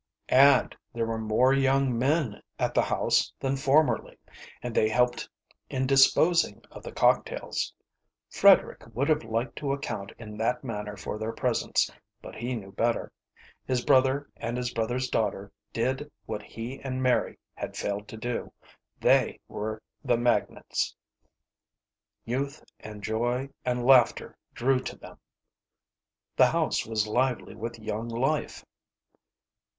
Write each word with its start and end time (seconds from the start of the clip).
And 0.29 0.75
there 0.93 1.05
were 1.05 1.19
more 1.19 1.53
young 1.53 1.95
men 1.95 2.41
at 2.57 2.73
the 2.73 2.81
house 2.81 3.31
than 3.39 3.55
formerly, 3.55 4.17
and 4.63 4.73
they 4.73 4.89
helped 4.89 5.29
in 5.69 5.85
disposing 5.85 6.63
of 6.71 6.81
the 6.81 6.91
cocktails. 6.91 7.71
Frederick 8.27 8.83
would 8.95 9.07
have 9.09 9.23
liked 9.23 9.57
to 9.57 9.73
account 9.73 10.11
in 10.17 10.37
that 10.37 10.63
manner 10.63 10.97
for 10.97 11.19
their 11.19 11.31
presence, 11.31 11.87
but 12.19 12.33
he 12.35 12.55
knew 12.55 12.71
better. 12.71 13.11
His 13.67 13.85
brother 13.85 14.27
and 14.37 14.57
his 14.57 14.73
brother's 14.73 15.07
daughter 15.07 15.51
did 15.71 16.11
what 16.25 16.41
he 16.41 16.79
and 16.79 17.03
Mary 17.03 17.37
had 17.53 17.77
failed 17.77 18.07
to 18.07 18.17
do. 18.17 18.51
They 19.01 19.39
were 19.47 19.83
the 20.03 20.17
magnets. 20.17 20.95
Youth 22.25 22.63
and 22.79 23.03
joy 23.03 23.49
and 23.63 23.85
laughter 23.85 24.35
drew 24.55 24.79
to 24.79 24.95
them. 24.97 25.19
The 26.37 26.47
house 26.47 26.87
was 26.87 27.05
lively 27.05 27.53
with 27.53 27.77
young 27.77 28.07
life. 28.09 28.65